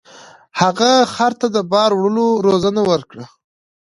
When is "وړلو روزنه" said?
1.95-2.81